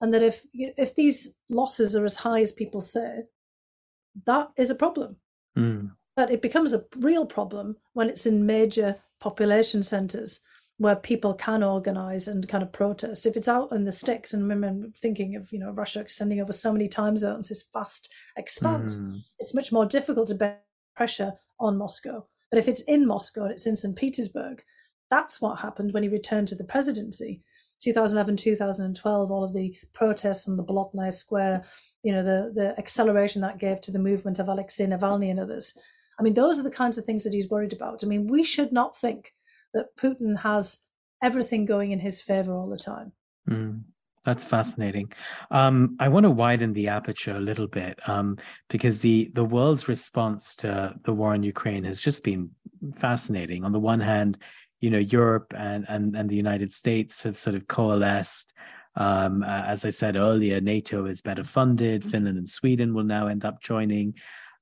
[0.00, 3.24] and that if if these losses are as high as people say,
[4.26, 5.16] that is a problem.
[5.56, 5.92] Mm.
[6.16, 10.40] But it becomes a real problem when it's in major population centers
[10.78, 13.26] where people can organize and kind of protest.
[13.26, 16.52] If it's out in the sticks, and remember thinking of you know Russia extending over
[16.52, 19.20] so many time zones, this vast expanse, mm.
[19.38, 20.60] it's much more difficult to bear
[20.96, 22.26] pressure on Moscow.
[22.50, 23.94] But if it's in Moscow and it's in St.
[23.94, 24.62] Petersburg,
[25.10, 27.42] that's what happened when he returned to the presidency.
[27.80, 31.64] 2011, 2012, all of the protests on the Bolotnaya Square,
[32.02, 35.76] you know, the, the acceleration that gave to the movement of Alexei Navalny and others.
[36.18, 38.04] I mean, those are the kinds of things that he's worried about.
[38.04, 39.32] I mean, we should not think
[39.72, 40.80] that Putin has
[41.22, 43.12] everything going in his favor all the time.
[43.48, 43.82] Mm,
[44.24, 45.12] that's fascinating.
[45.50, 48.36] Um, I want to widen the aperture a little bit um,
[48.68, 52.50] because the the world's response to the war in Ukraine has just been
[52.98, 53.64] fascinating.
[53.64, 54.38] On the one hand,
[54.80, 58.52] you know, Europe and and and the United States have sort of coalesced.
[58.96, 62.04] Um, as I said earlier, NATO is better funded.
[62.04, 64.14] Finland and Sweden will now end up joining.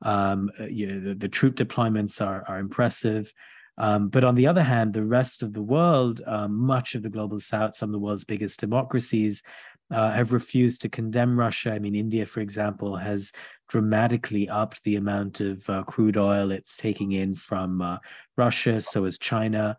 [0.03, 3.33] Um, you know, the, the troop deployments are are impressive.
[3.79, 7.09] Um, but on the other hand, the rest of the world, um, much of the
[7.09, 9.43] global south, some of the world's biggest democracies,
[9.91, 11.73] uh, have refused to condemn Russia.
[11.73, 13.33] I mean, India, for example, has
[13.69, 17.99] dramatically upped the amount of uh, crude oil it's taking in from uh,
[18.37, 18.83] Russia.
[18.83, 19.79] So has China.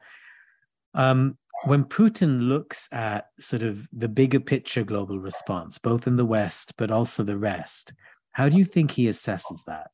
[0.93, 6.25] Um, when Putin looks at sort of the bigger picture global response, both in the
[6.25, 7.93] West but also the rest,
[8.31, 9.87] how do you think he assesses that?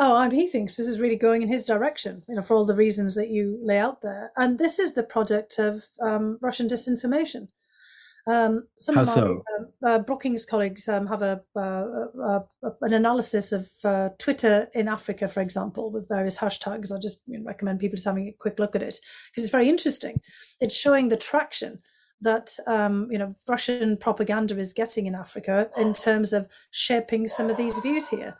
[0.00, 2.54] Oh, I mean, he thinks this is really going in his direction, you know, for
[2.54, 4.30] all the reasons that you lay out there.
[4.36, 7.48] And this is the product of um, Russian disinformation.
[8.28, 9.42] Um, some How of my so?
[9.82, 14.68] uh, uh, Brookings colleagues um, have a, uh, uh, uh an analysis of uh, Twitter
[14.74, 16.94] in Africa, for example, with various hashtags.
[16.94, 20.20] I just recommend people just having a quick look at it because it's very interesting.
[20.60, 21.78] It's showing the traction
[22.20, 27.48] that um, you know Russian propaganda is getting in Africa in terms of shaping some
[27.48, 28.36] of these views here.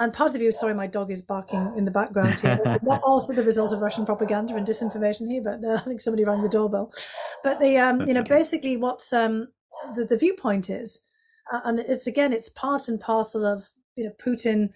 [0.00, 2.58] And part of the view, sorry, my dog is barking in the background here.
[2.82, 6.24] Not also the result of Russian propaganda and disinformation here, but uh, I think somebody
[6.24, 6.90] rang the doorbell.
[7.44, 9.48] But the, um, you know, basically what's um,
[9.94, 11.02] the, the viewpoint is,
[11.52, 14.70] uh, and it's again, it's part and parcel of you know Putin,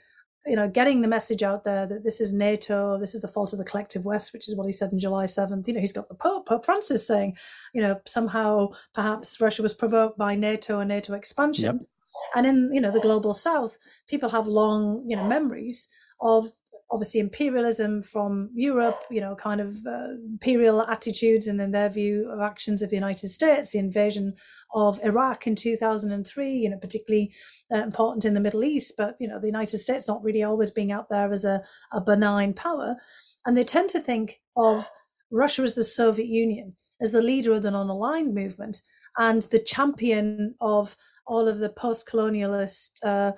[0.44, 3.54] you know, getting the message out there that this is NATO, this is the fault
[3.54, 5.66] of the collective West, which is what he said in July seventh.
[5.66, 7.38] You know, he's got the Pope, Pope Francis saying,
[7.72, 11.78] you know, somehow perhaps Russia was provoked by NATO and NATO expansion.
[11.78, 11.88] Yep
[12.34, 15.88] and in you know the global south, people have long you know memories
[16.20, 16.52] of
[16.90, 22.30] obviously imperialism from Europe, you know, kind of uh, imperial attitudes and in their view
[22.30, 24.34] of actions of the United States, the invasion
[24.74, 27.32] of Iraq in 2003, you know, particularly
[27.72, 30.70] uh, important in the Middle East, but, you know, the United States not really always
[30.70, 32.96] being out there as a, a benign power.
[33.44, 34.88] And they tend to think of
[35.32, 38.82] Russia as the Soviet Union, as the leader of the non aligned movement
[39.18, 43.32] and the champion of all of the post-colonialist uh,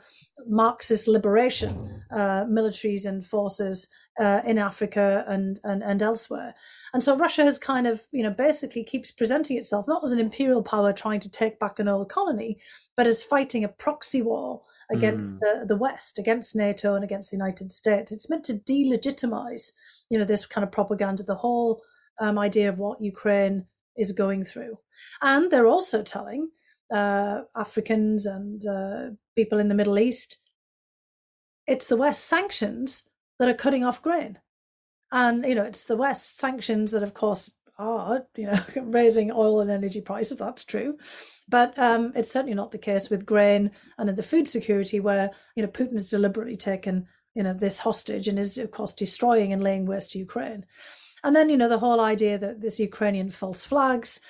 [0.48, 6.54] Marxist liberation uh, militaries and forces uh, in Africa and, and and elsewhere.
[6.94, 10.20] And so Russia has kind of, you know, basically keeps presenting itself not as an
[10.20, 12.58] imperial power trying to take back an old colony,
[12.96, 15.40] but as fighting a proxy war against mm.
[15.40, 18.10] the, the West, against NATO and against the United States.
[18.10, 19.72] It's meant to delegitimize,
[20.08, 21.82] you know, this kind of propaganda, the whole
[22.18, 24.78] um, idea of what Ukraine is going through.
[25.20, 26.48] And they're also telling
[26.92, 30.38] uh, Africans and uh, people in the Middle East.
[31.66, 34.38] It's the West sanctions that are cutting off grain.
[35.12, 39.60] And, you know, it's the West sanctions that, of course, are, you know, raising oil
[39.60, 40.38] and energy prices.
[40.38, 40.98] That's true.
[41.48, 45.30] But um, it's certainly not the case with grain and in the food security, where,
[45.54, 49.52] you know, Putin has deliberately taken, you know, this hostage and is, of course, destroying
[49.52, 50.64] and laying waste to Ukraine.
[51.22, 54.20] And then, you know, the whole idea that this Ukrainian false flags,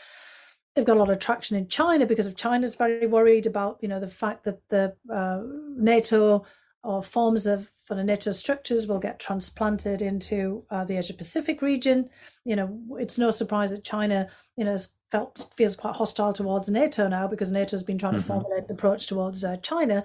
[0.77, 3.89] they've got a lot of traction in China because of China's very worried about, you
[3.89, 5.43] know, the fact that the uh,
[5.75, 6.45] NATO
[6.85, 11.63] or forms of for the NATO structures will get transplanted into uh, the Asia Pacific
[11.63, 12.09] region.
[12.45, 14.77] You know, it's no surprise that China, you know,
[15.11, 18.21] felt feels quite hostile towards NATO now because NATO has been trying mm-hmm.
[18.21, 20.05] to formulate an approach towards uh, China,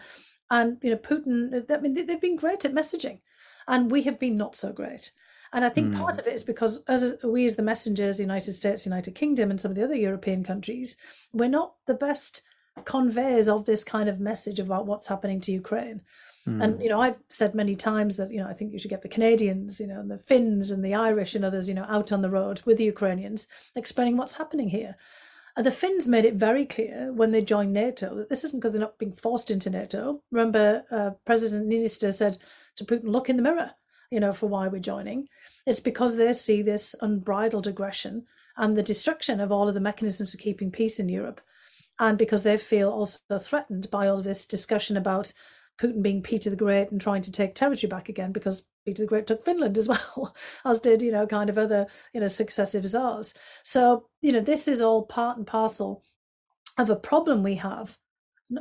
[0.49, 1.69] and you know, Putin.
[1.69, 3.19] I mean, they've been great at messaging,
[3.67, 5.11] and we have been not so great.
[5.53, 5.99] And I think mm.
[5.99, 9.51] part of it is because as we, as the messengers, the United States, United Kingdom,
[9.51, 10.95] and some of the other European countries,
[11.33, 12.41] we're not the best
[12.85, 16.01] conveyors of this kind of message about what's happening to Ukraine.
[16.47, 16.63] Mm.
[16.63, 19.01] And you know, I've said many times that you know I think you should get
[19.01, 22.11] the Canadians, you know, and the Finns and the Irish and others, you know, out
[22.11, 24.95] on the road with the Ukrainians, explaining what's happening here.
[25.55, 28.71] And the Finns made it very clear when they joined NATO that this isn't because
[28.71, 30.23] they're not being forced into NATO.
[30.31, 32.37] Remember, uh, President Niinistö said
[32.77, 33.71] to Putin, "Look in the mirror,"
[34.11, 35.27] you know, for why we're joining.
[35.65, 38.25] It's because they see this unbridled aggression
[38.57, 41.41] and the destruction of all of the mechanisms for keeping peace in Europe,
[41.99, 45.33] and because they feel also threatened by all of this discussion about
[45.81, 49.07] Putin being Peter the Great and trying to take territory back again because Peter the
[49.07, 52.87] Great took Finland as well, as did, you know, kind of other, you know, successive
[52.87, 53.33] czars.
[53.63, 56.03] So, you know, this is all part and parcel
[56.77, 57.97] of a problem we have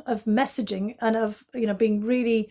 [0.05, 2.49] of messaging and of, you know, being really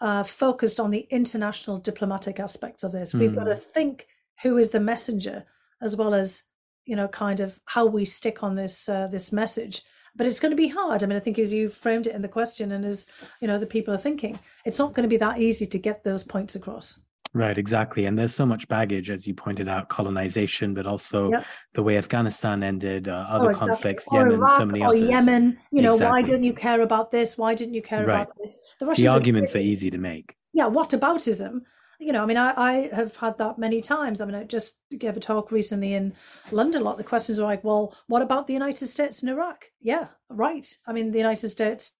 [0.00, 3.12] uh, focused on the international diplomatic aspects of this.
[3.12, 3.18] Mm.
[3.20, 3.60] We've got to hmm.
[3.60, 4.06] think
[4.42, 5.44] who is the messenger
[5.82, 6.44] as well as,
[6.84, 9.82] you know, kind of how we stick on this uh, this message
[10.16, 11.02] but it's going to be hard.
[11.02, 13.06] I mean, I think as you framed it in the question, and as
[13.40, 16.04] you know, the people are thinking, it's not going to be that easy to get
[16.04, 17.00] those points across.
[17.32, 18.06] Right, exactly.
[18.06, 21.46] And there's so much baggage, as you pointed out, colonization, but also yep.
[21.74, 23.68] the way Afghanistan ended, uh, other oh, exactly.
[23.68, 25.08] conflicts, or Yemen, Iraq, so many or others.
[25.08, 26.22] Yemen, you know, exactly.
[26.22, 27.38] why didn't you care about this?
[27.38, 28.22] Why didn't you care right.
[28.22, 28.58] about this?
[28.80, 30.34] The, Russians the arguments are, are easy to make.
[30.52, 31.60] Yeah, what aboutism?
[32.00, 34.22] you know, I mean, I, I have had that many times.
[34.22, 36.14] I mean, I just gave a talk recently in
[36.50, 36.80] London.
[36.80, 39.66] A lot of the questions were like, well, what about the United States and Iraq?
[39.82, 40.66] Yeah, right.
[40.86, 41.94] I mean, the United States,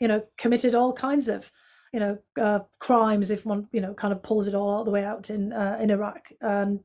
[0.00, 1.52] you know, committed all kinds of,
[1.94, 4.90] you know, uh, crimes if one, you know, kind of pulls it all all the
[4.90, 6.32] way out in uh, in Iraq.
[6.40, 6.80] And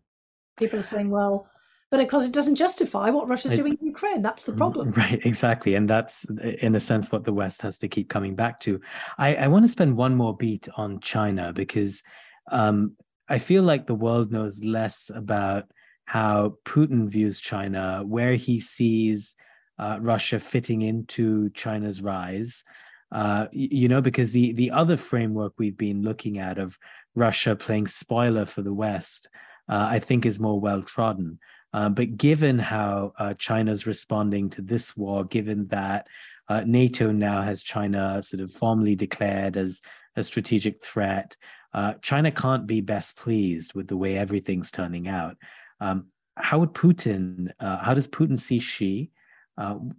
[0.56, 1.48] people are saying, well,
[1.90, 4.22] but of course it doesn't justify what Russia's doing in Ukraine.
[4.22, 4.92] That's the problem.
[4.92, 5.74] Right, exactly.
[5.74, 6.28] And that's
[6.62, 8.80] in a sense what the West has to keep coming back to.
[9.18, 12.04] I, I want to spend one more beat on China because
[12.52, 12.96] um,
[13.28, 15.64] I feel like the world knows less about
[16.06, 19.34] how Putin views China, where he sees
[19.80, 22.64] uh, Russia fitting into China's rise.
[23.12, 26.78] Uh, you know, because the the other framework we've been looking at of
[27.16, 29.28] Russia playing spoiler for the West,
[29.68, 31.40] uh, I think, is more well trodden.
[31.74, 36.08] Uh, but given how uh, China's responding to this war, given that
[36.48, 39.82] uh, NATO now has China sort of formally declared as
[40.16, 41.36] a strategic threat,
[41.74, 45.38] uh, China can't be best pleased with the way everything's turning out.
[45.80, 49.12] Um, how would Putin, how does Putin see Xi?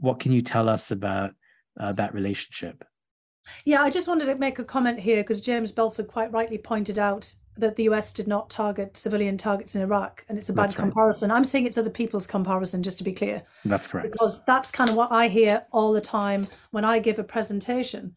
[0.00, 1.34] What can you tell us about
[1.78, 2.82] uh, that relationship?
[3.64, 6.98] Yeah, I just wanted to make a comment here because James Belford quite rightly pointed
[6.98, 10.70] out that the US did not target civilian targets in Iraq, and it's a bad
[10.70, 10.76] right.
[10.76, 11.30] comparison.
[11.30, 13.42] I'm saying it's other people's comparison, just to be clear.
[13.64, 14.10] That's correct.
[14.10, 18.14] Because that's kind of what I hear all the time when I give a presentation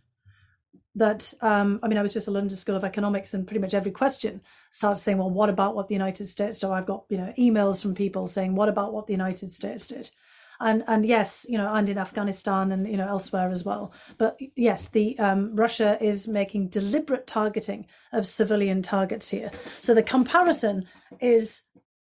[0.95, 3.73] that um, I mean, I was just at London School of Economics, and pretty much
[3.73, 7.17] every question starts saying, "Well, what about what the United States did?" I've got you
[7.17, 10.11] know emails from people saying, "What about what the United States did?"
[10.59, 13.93] And and yes, you know, and in Afghanistan and you know elsewhere as well.
[14.17, 19.51] But yes, the um, Russia is making deliberate targeting of civilian targets here.
[19.79, 20.85] So the comparison
[21.19, 21.63] is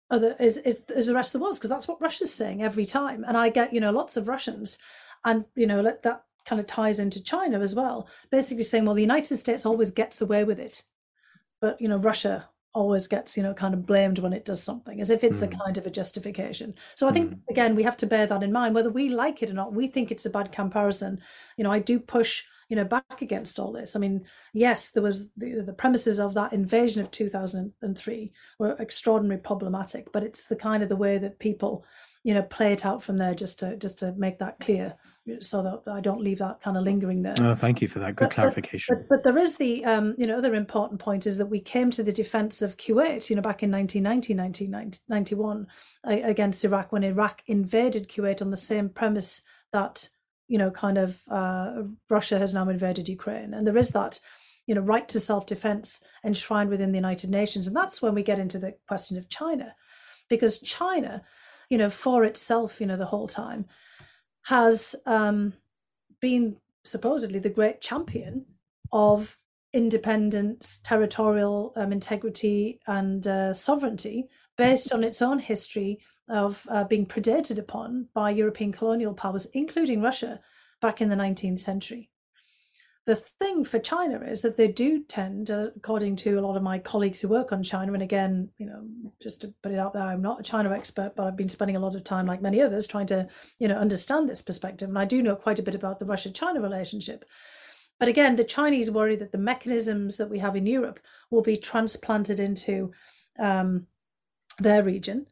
[0.09, 2.85] other is is, is the rest of the world because that's what Russia's saying every
[2.85, 3.23] time.
[3.23, 4.77] And I get you know lots of Russians,
[5.23, 8.93] and you know let that kind of ties into China as well, basically saying, well,
[8.93, 10.83] the United States always gets away with it,
[11.59, 14.99] but you know, Russia always gets you know kind of blamed when it does something
[15.01, 15.43] as if it's mm.
[15.43, 17.39] a kind of a justification so i think mm.
[17.49, 19.87] again we have to bear that in mind whether we like it or not we
[19.87, 21.19] think it's a bad comparison
[21.57, 25.03] you know i do push you know back against all this i mean yes there
[25.03, 30.55] was the, the premises of that invasion of 2003 were extraordinarily problematic but it's the
[30.55, 31.85] kind of the way that people
[32.25, 34.95] you know play it out from there just to just to make that clear
[35.41, 37.35] so that i don't leave that kind of lingering there.
[37.39, 38.15] Oh, thank you for that.
[38.15, 38.95] Good but, clarification.
[38.97, 41.91] but, but, there is the um, you know other important point is that we came
[41.91, 45.67] to the defense of kuwait you know back in 1990 1991
[46.03, 50.09] against iraq when iraq invaded kuwait on the same premise that
[50.47, 53.53] you know kind of uh, russia has now invaded ukraine.
[53.53, 54.19] And there is that
[54.67, 57.67] you know, right to self-defense enshrined within the United Nations.
[57.67, 59.75] And that's when we get into the question of China,
[60.27, 61.21] because China,
[61.69, 63.65] you know, for itself, you know, the whole time
[64.43, 65.53] has um,
[66.19, 68.45] been supposedly the great champion
[68.91, 69.37] of
[69.73, 75.99] independence, territorial um, integrity, and uh, sovereignty based on its own history
[76.29, 80.39] of uh, being predated upon by European colonial powers, including Russia,
[80.79, 82.09] back in the 19th century.
[83.05, 86.63] The thing for China is that they do tend, uh, according to a lot of
[86.63, 88.83] my colleagues who work on China, and again, you know,
[89.21, 91.75] just to put it out there, I'm not a China expert, but I've been spending
[91.75, 93.27] a lot of time, like many others, trying to,
[93.59, 94.89] you know, understand this perspective.
[94.89, 97.25] And I do know quite a bit about the Russia-China relationship.
[97.99, 100.99] But again, the Chinese worry that the mechanisms that we have in Europe
[101.29, 102.91] will be transplanted into
[103.39, 103.85] um,
[104.57, 105.27] their region,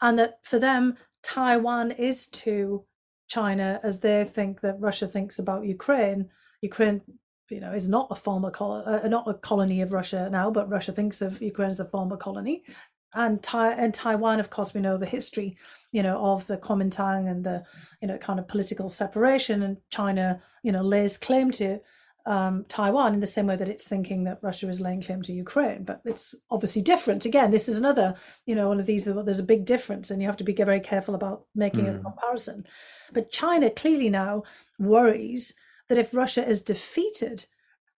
[0.00, 2.86] and that for them, Taiwan is to
[3.28, 6.30] China as they think that Russia thinks about Ukraine
[6.62, 7.02] Ukraine,
[7.50, 10.70] you know, is not a former col- uh, not a colony of Russia now, but
[10.70, 12.64] Russia thinks of Ukraine as a former colony.
[13.12, 15.56] And, tai- and Taiwan, of course, we know the history,
[15.90, 17.64] you know, of the Kuomintang and the,
[18.00, 19.62] you know, kind of political separation.
[19.62, 21.80] And China, you know, lays claim to
[22.26, 25.32] um, Taiwan in the same way that it's thinking that Russia is laying claim to
[25.32, 25.82] Ukraine.
[25.82, 27.24] But it's obviously different.
[27.24, 28.14] Again, this is another,
[28.46, 29.06] you know, one of these.
[29.06, 31.94] There's a big difference, and you have to be very careful about making mm.
[31.94, 32.04] a hmm.
[32.04, 32.64] comparison.
[33.12, 34.44] But China clearly now
[34.78, 35.54] worries
[35.90, 37.46] that if Russia is defeated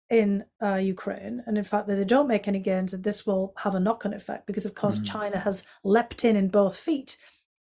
[0.08, 3.52] in uh, Ukraine, and in fact that they don't make any gains, that this will
[3.58, 5.06] have a knock-on effect because, of course, mm.
[5.06, 7.18] China has leapt in in both feet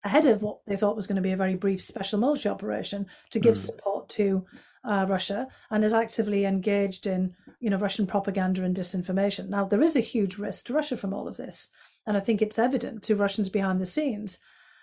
[0.04, 3.08] ahead of what they thought was going to be a very brief special military operation
[3.32, 3.66] to give mm.
[3.66, 4.46] support to
[4.84, 9.50] uh, Russia and is actively engaged in you know Russian propaganda and disinformation.
[9.50, 11.70] Now there is a huge risk to Russia from all of this,
[12.06, 14.38] and I think it's evident to Russians behind the scenes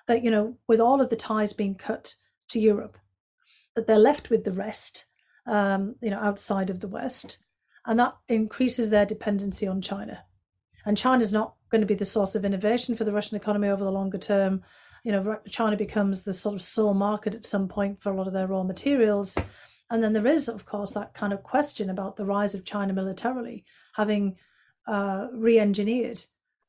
[0.09, 2.17] that you know with all of the ties being cut
[2.49, 2.99] to Europe,
[3.77, 5.05] that they're left with the rest
[5.49, 7.39] um, you know, outside of the West,
[7.87, 10.25] and that increases their dependency on China.
[10.85, 13.85] And China's not going to be the source of innovation for the Russian economy over
[13.85, 14.63] the longer term.
[15.05, 18.27] You know, China becomes the sort of sole market at some point for a lot
[18.27, 19.37] of their raw materials.
[19.91, 22.93] And then there is, of course, that kind of question about the rise of China
[22.93, 24.37] militarily, having
[24.87, 26.21] uh, re engineered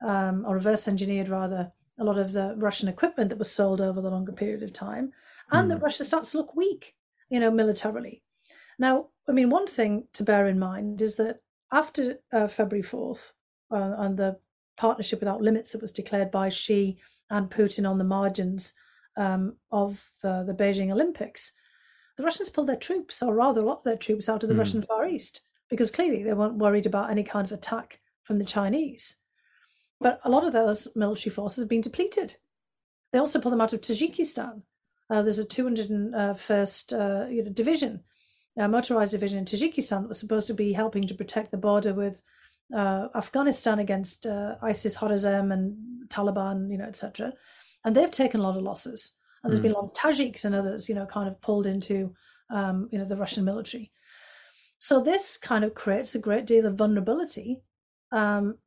[0.01, 3.99] um, or reverse engineered rather a lot of the Russian equipment that was sold over
[4.01, 5.11] the longer period of time,
[5.51, 5.69] and mm.
[5.69, 6.95] that Russia starts to look weak,
[7.30, 8.23] you know, militarily.
[8.80, 13.34] Now, I mean, one thing to bear in mind is that after uh, February 4th
[13.71, 14.39] uh, and the
[14.77, 16.97] partnership without limits that was declared by Xi
[17.30, 18.73] and Putin on the margins
[19.17, 21.51] um, of the, the, Beijing Olympics,
[22.17, 24.55] the Russians pulled their troops, or rather a lot of their troops, out of the
[24.55, 24.59] mm.
[24.59, 28.45] Russian Far East because clearly they weren't worried about any kind of attack from the
[28.45, 29.17] Chinese.
[30.01, 32.38] But a lot of those military forces have been depleted.
[33.11, 34.63] They also pulled them out of Tajikistan.
[35.09, 38.03] Uh, there's a 201st uh, you know, division
[38.57, 41.93] uh, motorized division in Tajikistan that was supposed to be helping to protect the border
[41.93, 42.21] with
[42.75, 47.33] uh, Afghanistan against uh, ISIS, Khorasan, and Taliban, you know, etc.
[47.83, 49.13] And they've taken a lot of losses.
[49.43, 49.63] And there's mm.
[49.63, 52.13] been a lot of Tajiks and others, you know, kind of pulled into,
[52.49, 53.91] um, you know, the Russian military.
[54.79, 57.61] So this kind of creates a great deal of vulnerability
[58.11, 58.57] um,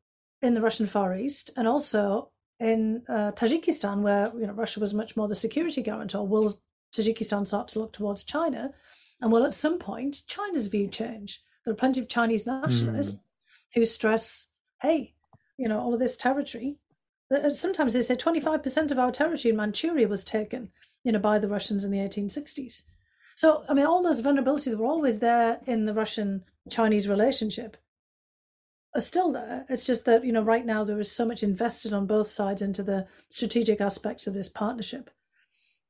[0.40, 2.30] in the Russian Far East and also
[2.60, 6.26] in uh, Tajikistan, where you know Russia was much more the security guarantor.
[6.26, 6.60] Will
[6.94, 8.72] Tajikistan start to look towards China?
[9.22, 11.40] And well, at some point, China's view change.
[11.64, 13.24] There are plenty of Chinese nationalists mm.
[13.74, 14.48] who stress,
[14.82, 15.14] hey,
[15.56, 16.76] you know, all of this territory.
[17.32, 20.70] Uh, sometimes they say 25% of our territory in Manchuria was taken,
[21.04, 22.82] you know, by the Russians in the 1860s.
[23.36, 27.76] So, I mean, all those vulnerabilities that were always there in the Russian Chinese relationship
[28.92, 29.64] are still there.
[29.68, 32.60] It's just that, you know, right now there is so much invested on both sides
[32.60, 35.10] into the strategic aspects of this partnership.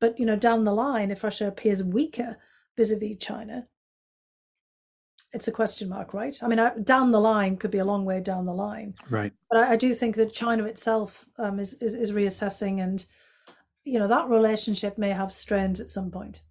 [0.01, 2.37] But, you know, down the line, if Russia appears weaker,
[2.77, 3.67] vis-a-vis China?
[5.33, 6.39] It's a question mark, right?
[6.43, 9.33] I mean, I, down the line could be a long way down the line, right?
[9.51, 13.05] But I, I do think that China itself um, is, is is reassessing, and
[13.83, 16.43] you know that relationship may have strains at some point.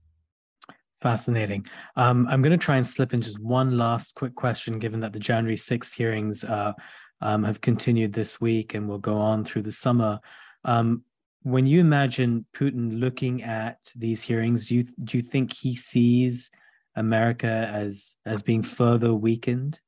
[1.02, 1.66] Fascinating.
[1.96, 5.14] Um, I'm going to try and slip in just one last quick question, given that
[5.14, 6.74] the January 6th hearings uh,
[7.22, 10.20] um, have continued this week and will go on through the summer.
[10.64, 11.04] Um,
[11.44, 16.50] when you imagine Putin looking at these hearings, do you do you think he sees
[16.96, 19.80] America as as being further weakened?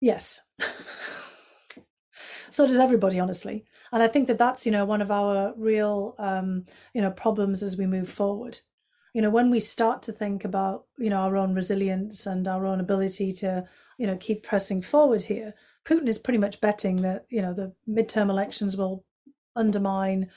[0.00, 0.42] Yes.
[2.12, 3.64] so does everybody, honestly.
[3.90, 7.62] And I think that that's you know one of our real um, you know problems
[7.62, 8.60] as we move forward.
[9.14, 12.66] You know, when we start to think about you know our own resilience and our
[12.66, 13.64] own ability to
[13.96, 15.54] you know keep pressing forward here,
[15.86, 19.04] Putin is pretty much betting that you know the midterm elections will
[19.56, 20.30] undermine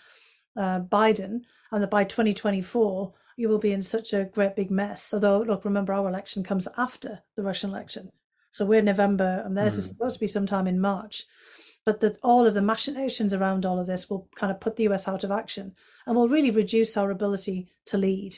[0.56, 1.42] uh, Biden,
[1.72, 5.14] and that by 2024 you will be in such a great big mess.
[5.14, 8.12] Although, look, remember our election comes after the Russian election,
[8.50, 9.80] So we're in November, and theirs mm.
[9.80, 9.90] is hmm.
[9.90, 11.26] supposed to be sometime in March.
[11.86, 14.84] But that all of the machinations around all of this will kind of put the
[14.90, 15.74] US out of action
[16.06, 18.36] and will really reduce our ability to lead.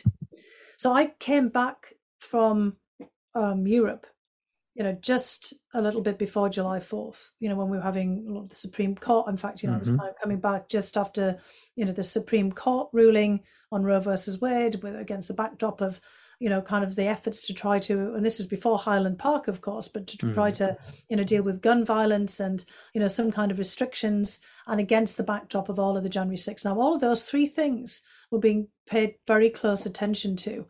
[0.77, 2.77] So I came back from
[3.33, 4.05] um, Europe,
[4.79, 8.47] you know, just a little bit before July 4th, you know, when we were having
[8.47, 9.27] the Supreme Court.
[9.27, 9.77] In fact, you know, mm-hmm.
[9.77, 9.99] I was mm-hmm.
[9.99, 11.37] kind of coming back just after,
[11.75, 13.41] you know, the Supreme Court ruling
[13.73, 15.99] on Roe versus Wade with, against the backdrop of,
[16.39, 19.49] you know, kind of the efforts to try to, and this was before Highland Park,
[19.49, 20.33] of course, but to mm-hmm.
[20.33, 20.77] try to,
[21.09, 22.63] you know, deal with gun violence and,
[22.93, 26.37] you know, some kind of restrictions and against the backdrop of all of the January
[26.37, 26.63] 6th.
[26.63, 28.01] Now, all of those three things
[28.31, 30.67] were being paid very close attention to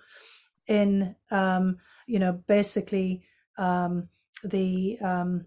[0.66, 3.22] in, um, you know, basically
[3.60, 4.10] um,
[4.44, 5.46] the um,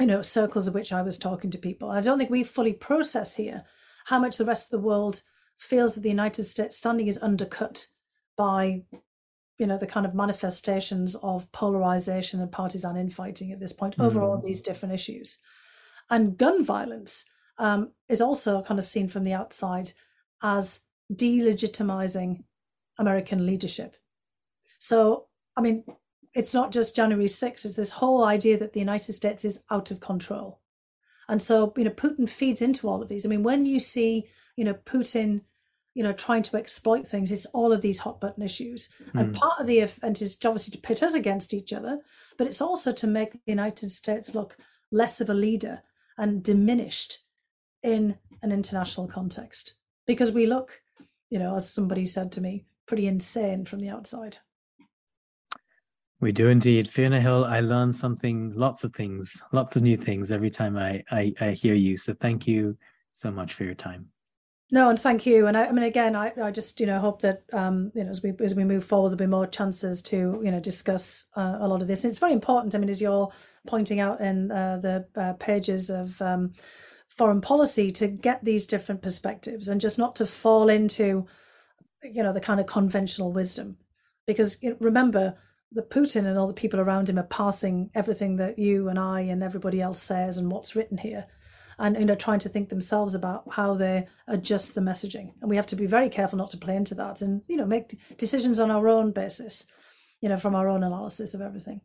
[0.00, 1.90] you know circles of which I was talking to people.
[1.90, 3.64] I don't think we fully process here
[4.06, 5.22] how much the rest of the world
[5.58, 7.86] feels that the United States standing is undercut
[8.36, 8.82] by
[9.58, 14.04] you know the kind of manifestations of polarization and partisan infighting at this point mm.
[14.04, 14.42] over all mm.
[14.42, 15.38] these different issues
[16.10, 17.24] and gun violence
[17.58, 19.92] um, is also kind of seen from the outside
[20.42, 20.80] as
[21.12, 22.42] delegitimizing
[22.98, 23.96] american leadership
[24.78, 25.84] so i mean
[26.34, 29.90] it's not just January 6th, it's this whole idea that the United States is out
[29.90, 30.60] of control.
[31.28, 33.24] And so, you know, Putin feeds into all of these.
[33.24, 34.26] I mean, when you see,
[34.56, 35.42] you know, Putin,
[35.94, 38.88] you know, trying to exploit things, it's all of these hot button issues.
[39.14, 39.20] Mm.
[39.20, 39.34] And hmm.
[39.34, 42.00] part of the event is obviously to pit us against each other,
[42.38, 44.56] but it's also to make the United States look
[44.90, 45.82] less of a leader
[46.16, 47.18] and diminished
[47.82, 49.74] in an international context.
[50.06, 50.82] Because we look,
[51.30, 54.38] you know, as somebody said to me, pretty insane from the outside.
[56.22, 56.88] We do indeed.
[56.88, 61.02] Fiona Hill, I learn something, lots of things, lots of new things every time I,
[61.10, 61.96] I, I hear you.
[61.96, 62.78] So thank you
[63.12, 64.06] so much for your time.
[64.70, 65.48] No, and thank you.
[65.48, 68.10] And I, I mean, again, I, I just you know hope that um, you know
[68.10, 71.56] as we as we move forward, there'll be more chances to you know discuss uh,
[71.58, 72.04] a lot of this.
[72.04, 72.76] And it's very important.
[72.76, 73.30] I mean, as you're
[73.66, 76.52] pointing out in uh, the uh, pages of um,
[77.08, 81.26] foreign policy, to get these different perspectives and just not to fall into
[82.04, 83.76] you know the kind of conventional wisdom,
[84.24, 85.36] because you know, remember
[85.74, 89.20] the Putin and all the people around him are passing everything that you and I
[89.22, 91.26] and everybody else says and what's written here,
[91.78, 95.32] and you know trying to think themselves about how they adjust the messaging.
[95.40, 97.66] And we have to be very careful not to play into that, and you know
[97.66, 99.66] make decisions on our own basis,
[100.20, 101.80] you know, from our own analysis of everything.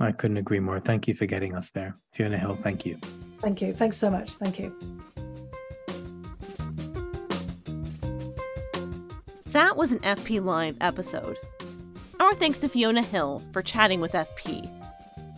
[0.00, 0.80] I couldn't agree more.
[0.80, 2.58] Thank you for getting us there, Fiona Hill.
[2.62, 2.98] Thank you.
[3.40, 3.72] Thank you.
[3.72, 4.34] Thanks so much.
[4.34, 4.74] Thank you.
[9.46, 11.36] That was an FP Live episode.
[12.20, 14.68] Our thanks to Fiona Hill for chatting with FP.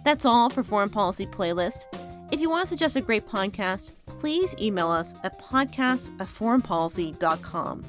[0.05, 1.85] That's all for Foreign Policy Playlist.
[2.33, 7.85] If you want to suggest a great podcast, please email us at podcast at foreignpolicy.com.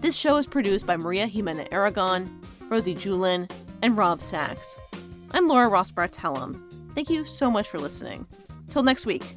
[0.00, 3.50] This show is produced by Maria Jimena Aragon, Rosie Julin,
[3.82, 4.78] and Rob Sachs.
[5.32, 6.94] I'm Laura Rosbrow-Telem.
[6.94, 8.26] Thank you so much for listening.
[8.70, 9.36] Till next week.